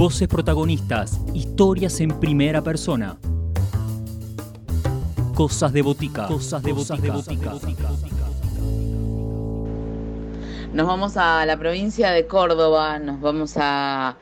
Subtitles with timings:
[0.00, 3.18] Voces protagonistas, historias en primera persona.
[5.34, 6.26] Cosas de botica.
[6.26, 7.12] Cosas de botica.
[10.72, 14.16] Nos vamos a la provincia de Córdoba, nos vamos a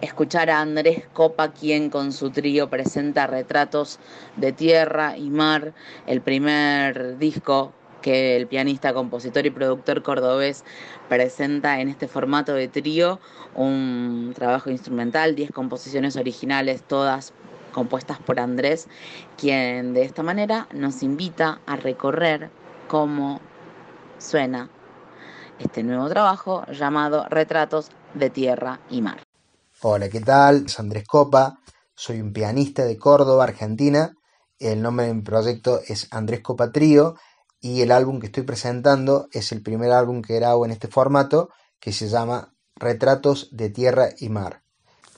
[0.00, 3.98] escuchar a Andrés Copa, quien con su trío presenta retratos
[4.36, 5.74] de tierra y mar,
[6.06, 7.72] el primer disco
[8.04, 10.62] que el pianista, compositor y productor cordobés
[11.08, 13.18] presenta en este formato de trío,
[13.54, 17.32] un trabajo instrumental, 10 composiciones originales, todas
[17.72, 18.88] compuestas por Andrés,
[19.38, 22.50] quien de esta manera nos invita a recorrer
[22.88, 23.40] cómo
[24.18, 24.68] suena
[25.58, 29.22] este nuevo trabajo llamado Retratos de Tierra y Mar.
[29.80, 30.68] Hola, ¿qué tal?
[30.68, 31.58] Soy Andrés Copa,
[31.94, 34.12] soy un pianista de Córdoba, Argentina.
[34.58, 37.14] El nombre de mi proyecto es Andrés Copa Trío
[37.64, 41.48] y el álbum que estoy presentando es el primer álbum que grabo en este formato
[41.80, 44.64] que se llama Retratos de Tierra y Mar.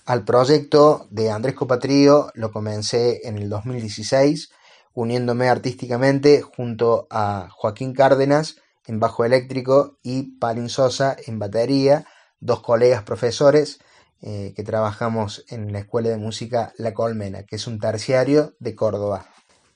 [0.04, 4.50] Al proyecto de Andrés Copatrío lo comencé en el 2016
[4.94, 12.06] uniéndome artísticamente junto a Joaquín Cárdenas en bajo eléctrico y Palin Sosa en batería,
[12.38, 13.80] dos colegas profesores
[14.22, 18.76] eh, que trabajamos en la Escuela de Música La Colmena, que es un terciario de
[18.76, 19.26] Córdoba.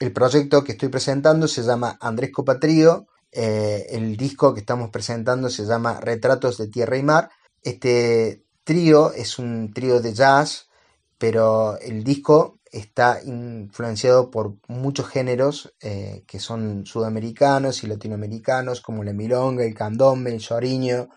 [0.00, 3.06] El proyecto que estoy presentando se llama Andrés Copatrío.
[3.30, 7.28] Eh, el disco que estamos presentando se llama Retratos de Tierra y Mar.
[7.62, 10.70] Este trío es un trío de jazz,
[11.18, 19.04] pero el disco está influenciado por muchos géneros eh, que son sudamericanos y latinoamericanos, como
[19.04, 21.10] la milonga, el candombe, el choriño.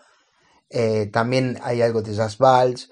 [0.68, 2.90] Eh, también hay algo de jazz vals,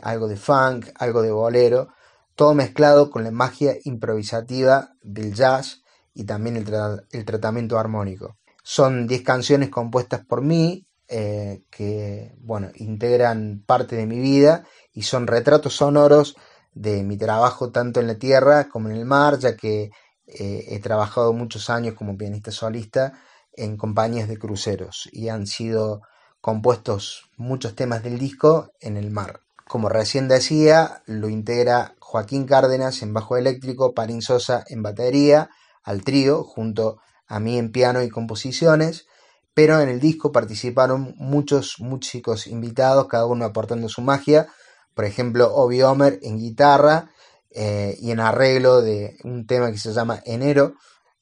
[0.00, 1.90] algo de funk, algo de bolero
[2.34, 5.82] todo mezclado con la magia improvisativa del jazz
[6.14, 8.36] y también el, tratamiento armónico.
[8.62, 15.02] Son 10 canciones compuestas por mí, eh, que bueno, integran parte de mi vida y
[15.02, 16.36] son retratos sonoros
[16.72, 19.90] de mi trabajo tanto en la tierra como en el mar, ya que
[20.26, 23.12] eh, he trabajado muchos años como pianista solista
[23.52, 26.02] en compañías de cruceros y han sido
[26.40, 29.40] compuestos muchos temas del disco en el mar.
[29.66, 35.50] Como recién decía, lo integra Joaquín Cárdenas en bajo eléctrico, Parín Sosa en batería,
[35.82, 39.06] al trío, junto a mí en piano y composiciones,
[39.52, 44.46] pero en el disco participaron muchos músicos invitados, cada uno aportando su magia,
[44.94, 47.10] por ejemplo, Obi Homer en guitarra
[47.50, 50.74] eh, y en arreglo de un tema que se llama Enero,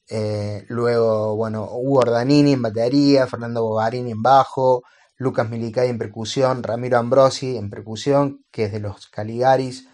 [0.07, 4.83] eh, luego, bueno, Hugo Ordanini en batería, Fernando Bogarini en bajo,
[5.17, 9.87] Lucas Milicay en percusión, Ramiro Ambrosi en percusión, que es de los Caligaris,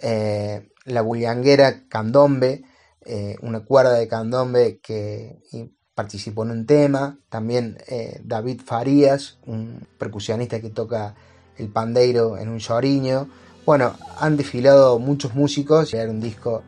[0.00, 2.64] eh, la bullanguera Candombe,
[3.04, 5.38] eh, una cuerda de Candombe que
[5.94, 11.14] participó en un tema, también eh, David Farías, un percusionista que toca
[11.58, 13.28] el pandeiro en un lloriño.
[13.66, 16.62] Bueno, han desfilado muchos músicos y era un disco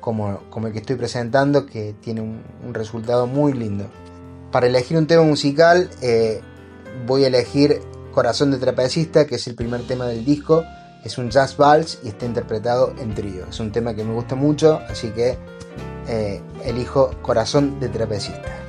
[0.00, 3.86] como, como, el que estoy presentando que tiene un, un resultado muy lindo.
[4.52, 5.90] Para elegir un tema musical,
[7.06, 7.80] voy a elegir
[8.12, 10.64] Corazón de Trapecista, que es el primer tema del disco.
[11.04, 13.46] Es un jazz vals y está interpretado en trío.
[13.48, 15.38] Es un tema que me gusta mucho, así que
[16.08, 18.65] eh, elijo Corazón de Trapecista.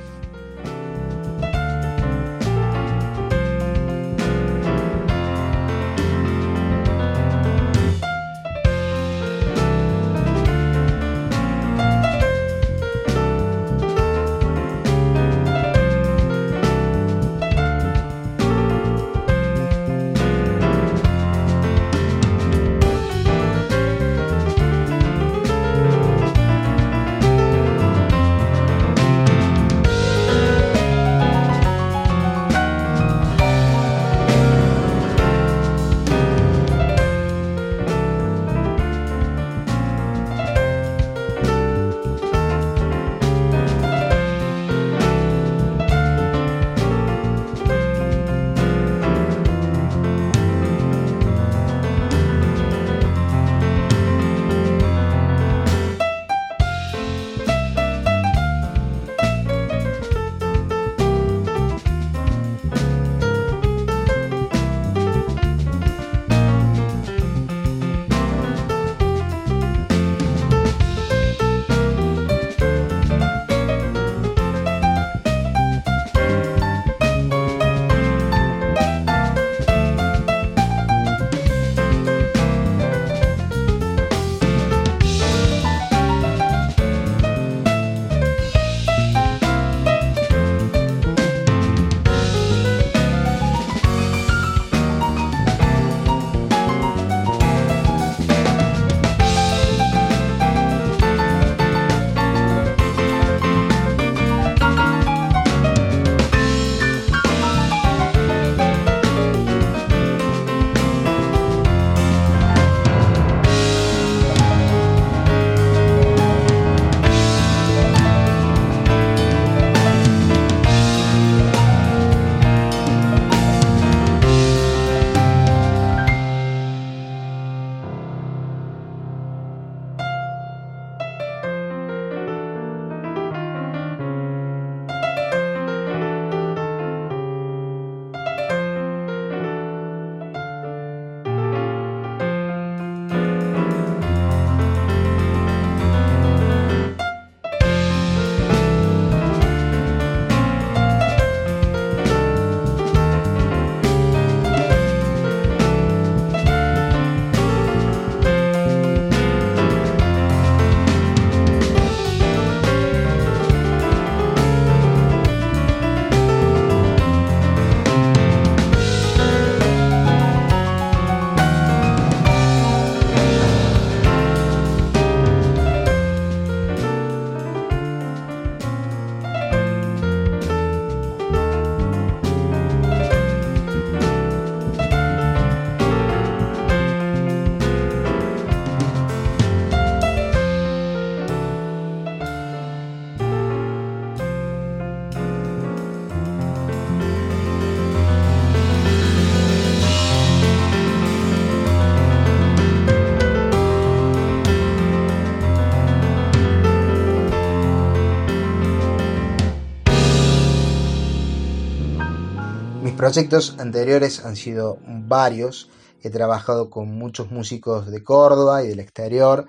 [213.08, 215.70] Proyectos anteriores han sido varios.
[216.02, 219.48] He trabajado con muchos músicos de Córdoba y del exterior.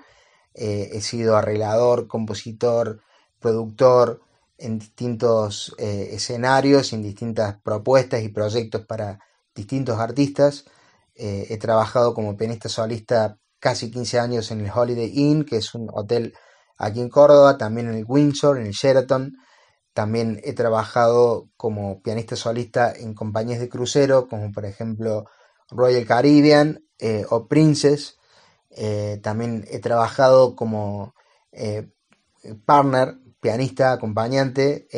[0.54, 3.02] Eh, he sido arreglador, compositor,
[3.38, 4.22] productor
[4.56, 9.18] en distintos eh, escenarios, en distintas propuestas y proyectos para
[9.54, 10.64] distintos artistas.
[11.14, 15.74] Eh, he trabajado como pianista solista casi 15 años en el Holiday Inn, que es
[15.74, 16.32] un hotel
[16.78, 19.34] aquí en Córdoba, también en el Windsor, en el Sheraton.
[20.00, 25.26] También he trabajado como pianista solista en compañías de crucero, como por ejemplo
[25.68, 28.16] Royal Caribbean eh, o Princess.
[28.70, 31.14] Eh, también he trabajado como
[31.52, 31.90] eh,
[32.64, 34.88] partner, pianista, acompañante,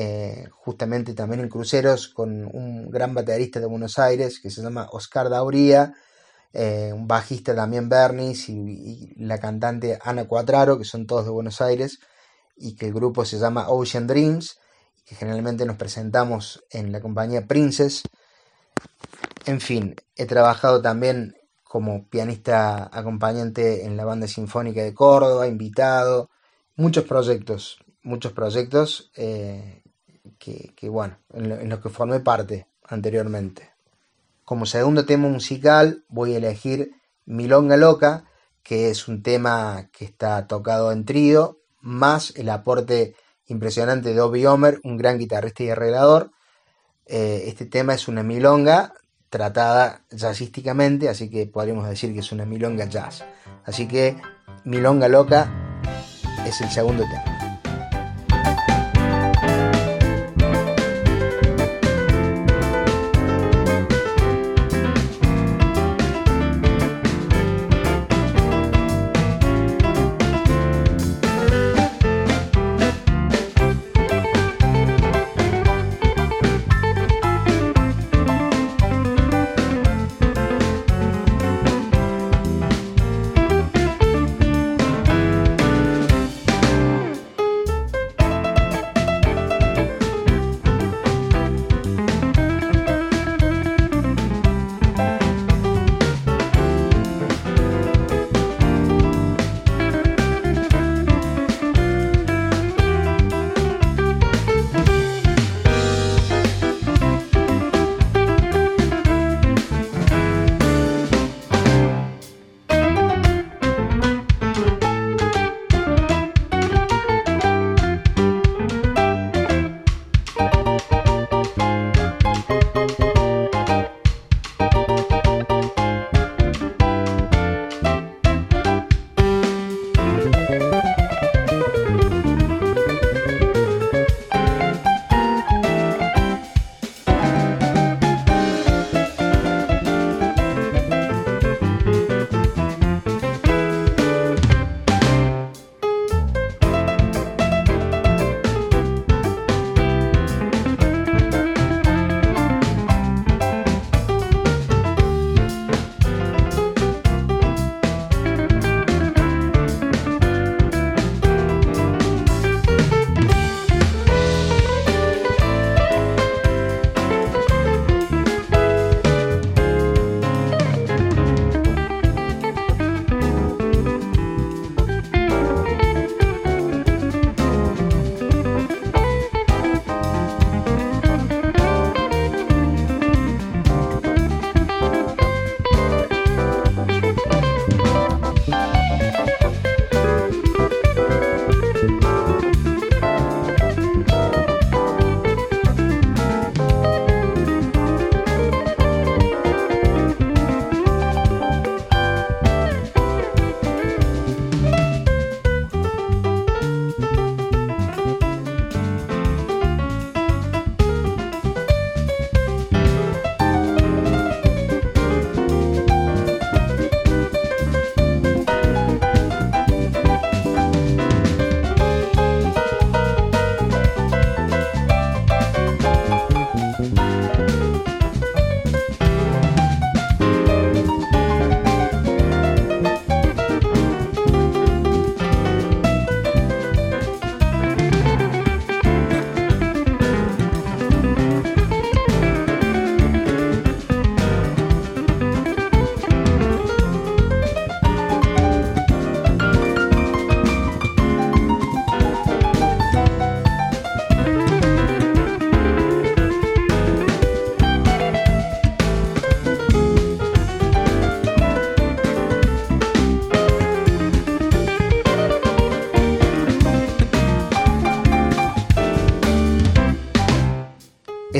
[0.52, 5.28] justamente también en cruceros con un gran baterista de Buenos Aires que se llama Oscar
[5.28, 5.94] Dauría,
[6.54, 11.60] un bajista también Bernis y, y, la cantante Ana Cuatraro, que son todos de Buenos
[11.60, 11.98] Aires,
[12.56, 14.61] y que el grupo se llama Ocean Dreams
[15.04, 18.02] que generalmente nos presentamos en la compañía Princess.
[19.46, 26.30] En fin, he trabajado también como pianista acompañante en la banda sinfónica de Córdoba, invitado,
[26.76, 29.82] muchos proyectos, muchos proyectos eh,
[30.38, 33.70] que, bueno, en, los que formé parte anteriormente.
[34.44, 36.90] Como segundo tema musical voy a elegir
[37.24, 38.24] Milonga Loca,
[38.62, 43.14] que es un tema que está tocado en trío, más el aporte
[43.46, 46.30] impresionante de Obi Homer, un gran guitarrista y arreglador.
[47.06, 48.94] Eh, este tema es una milonga
[49.28, 53.24] tratada jazzísticamente, así que podríamos decir que es una milonga jazz.
[53.64, 54.16] Así que
[54.64, 55.50] Milonga Loca
[56.46, 57.41] es el segundo tema.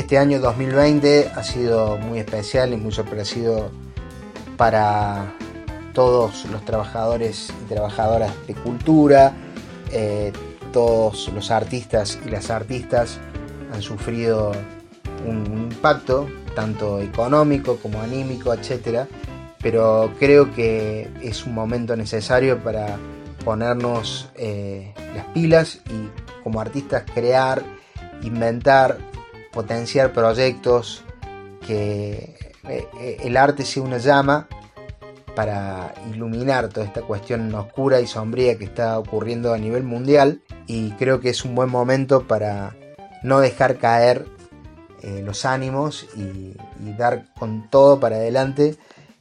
[0.03, 3.71] Este año 2020 ha sido muy especial y muy sorpresivo
[4.57, 5.33] para
[5.93, 9.33] todos los trabajadores y trabajadoras de cultura,
[9.93, 10.33] eh,
[10.73, 13.17] todos los artistas y las artistas
[13.73, 14.51] han sufrido
[15.25, 19.07] un impacto tanto económico como anímico, etc.
[19.61, 22.97] Pero creo que es un momento necesario para
[23.45, 26.09] ponernos eh, las pilas y
[26.43, 27.63] como artistas crear,
[28.21, 29.12] inventar,
[29.53, 31.03] potenciar proyectos,
[31.65, 32.35] que
[32.67, 34.47] eh, eh, el arte sea una llama
[35.35, 40.91] para iluminar toda esta cuestión oscura y sombría que está ocurriendo a nivel mundial y
[40.91, 42.75] creo que es un buen momento para
[43.23, 44.25] no dejar caer
[45.01, 46.55] eh, los ánimos y,
[46.97, 48.75] dar con todo para adelante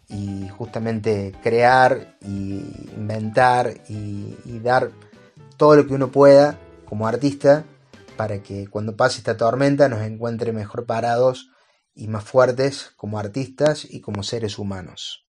[0.08, 2.60] y justamente crear y
[2.96, 4.90] inventar y, y dar
[5.56, 7.64] todo lo que uno pueda como artista
[8.22, 11.50] para que cuando pase esta tormenta nos encuentre mejor parados
[11.92, 15.26] y más fuertes como artistas y como seres humanos.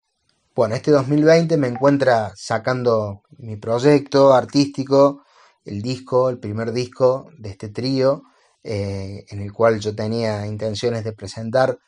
[0.53, 5.23] Bueno, este 2020 me encuentra sacando mi proyecto artístico,
[5.65, 8.21] el disco, el primer disco de este trío,
[8.63, 11.79] eh, en el cual yo tenía intenciones de presentar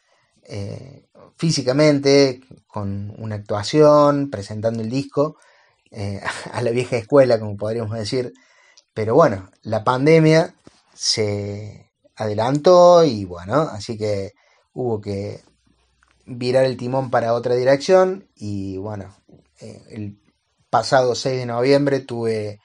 [0.41, 1.05] eh,
[1.37, 5.37] físicamente, con una actuación, presentando el disco,
[5.91, 6.19] eh,
[6.51, 8.33] a la vieja escuela, como podríamos decir.
[8.95, 10.55] Pero bueno, la pandemia
[10.95, 14.33] se adelantó y bueno, así que
[14.73, 15.41] hubo que
[16.25, 19.15] virar el timón para otra dirección y bueno,
[19.59, 20.19] el
[20.69, 22.59] pasado 6 de noviembre tuve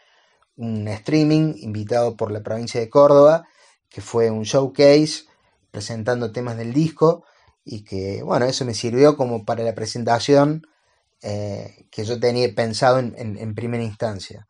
[0.56, 3.46] un streaming invitado por la provincia de Córdoba
[3.88, 5.24] que fue un showcase
[5.70, 7.24] presentando temas del disco
[7.64, 10.66] y que, bueno, eso me sirvió como para la presentación
[11.22, 14.48] eh, que yo tenía pensado en, primera instancia.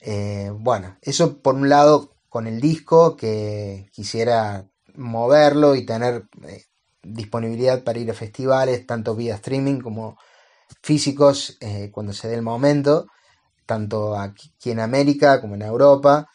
[0.00, 6.64] Eh, bueno, eso por un lado con el disco, que quisiera moverlo y tener eh,
[7.02, 10.18] disponibilidad para ir a festivales, tanto vía streaming como
[10.82, 11.58] físicos,
[11.92, 13.06] cuando se dé el momento,
[13.64, 16.28] tanto aquí en América como en Europa.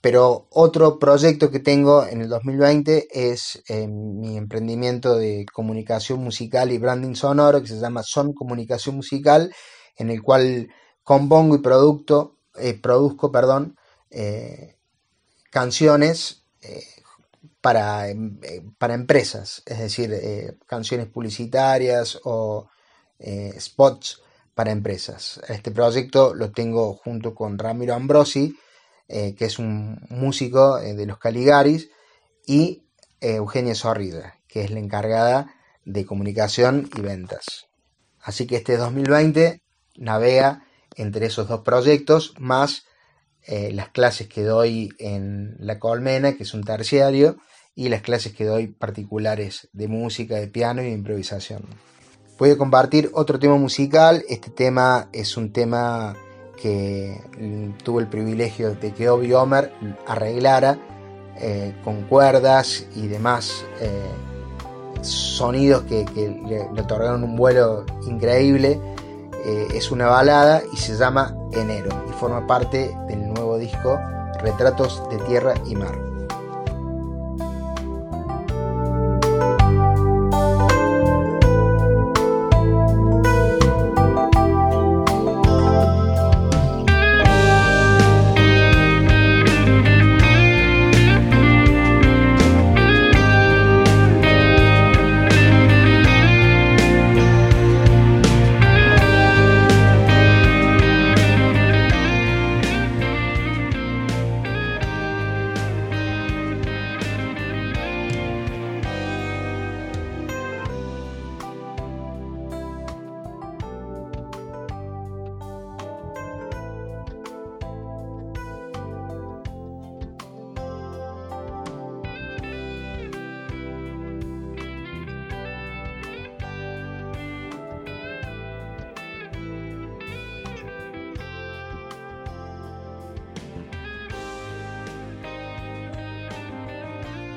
[0.00, 6.72] Pero otro proyecto que tengo en el 2020 es eh, mi emprendimiento de comunicación musical
[6.72, 9.52] y branding sonoro que se llama Son Comunicación Musical,
[9.96, 10.68] en el cual
[11.02, 13.76] compongo y producto, eh, produzco perdón,
[14.10, 14.76] eh,
[15.50, 16.44] canciones
[17.60, 18.06] para,
[18.78, 22.68] para, empresas, es decir, canciones publicitarias o
[23.58, 24.20] spots
[24.54, 25.40] para empresas.
[25.48, 28.58] Este proyecto lo tengo junto con Ramiro Ambrosi,
[29.08, 31.88] eh, que es un músico eh, de los Caligaris,
[32.46, 32.84] y
[33.20, 35.54] eh, Eugenia Zorrida, que es la encargada
[35.86, 37.68] de comunicación y ventas.
[38.20, 39.62] Así que este 2020
[39.96, 42.84] navega entre esos dos proyectos, más
[43.46, 47.38] las clases que doy en La Colmena, que es un terciario,
[47.74, 51.62] y las clases que doy particulares de música, de piano y de improvisación.
[52.38, 54.24] Voy a compartir otro tema musical.
[54.28, 56.16] Este tema es un tema
[56.60, 57.20] que
[57.84, 59.72] tuvo el privilegio de que Obi Homer
[60.06, 60.78] arreglara
[61.36, 63.90] eh, con cuerdas y demás eh,
[65.02, 66.04] sonidos que,
[66.46, 68.80] le, otorgaron un vuelo increíble.
[69.44, 73.29] Eh, es una balada y se llama Enero y forma parte del
[74.42, 76.09] Retratos de Tierra y Mar.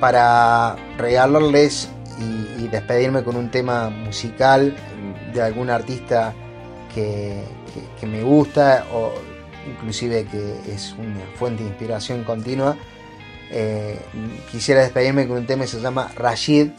[0.04, 1.88] Para regalarles
[2.20, 4.76] y, despedirme con un tema musical
[5.34, 6.34] de algún artista
[6.94, 7.42] que,
[8.06, 9.14] me gusta o
[9.66, 12.76] inclusive que es una fuente de inspiración continua.
[13.50, 13.98] Eh,
[14.52, 16.72] quisiera despedirme con un tema que se llama Rashid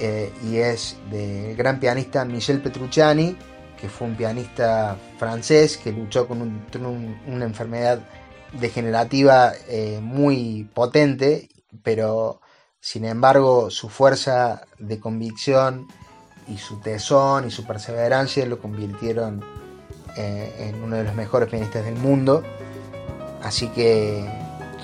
[0.00, 3.36] eh, y es del gran pianista Michel Petrucciani,
[3.78, 6.64] que fue un pianista francés que luchó con
[7.26, 8.00] una enfermedad
[8.58, 11.50] degenerativa eh, muy potente,
[11.82, 12.40] pero
[12.86, 15.88] Sin embargo, su fuerza de convicción
[16.46, 19.42] y su tesón y su perseverancia lo convirtieron
[20.16, 22.44] eh, en uno de los mejores pianistas del mundo.
[23.42, 24.24] Así que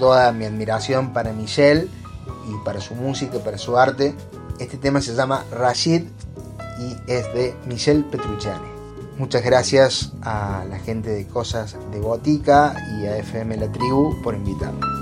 [0.01, 1.89] toda mi admiración para Michel
[2.49, 4.17] y para su música, para su arte.
[4.59, 6.03] Este tema se llama Rashid
[6.81, 8.67] y es de Michel Petrucciani.
[9.17, 14.35] Muchas gracias a la gente de Cosas de Botica y a FM La Tribu por
[14.35, 15.02] invitarme.